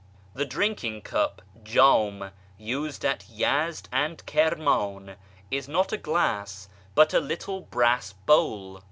The 0.33 0.45
drinking 0.47 1.01
cup 1.03 1.43
(jdm) 1.61 2.31
used 2.57 3.05
at 3.05 3.23
Yezd 3.29 3.85
and 3.91 4.25
Kirman 4.25 5.15
is 5.51 5.67
not 5.67 5.93
a 5.93 5.97
L^lass 5.99 6.67
but 6.95 7.13
a 7.13 7.19
little 7.19 7.59
brass 7.61 8.11
bowl. 8.11 8.79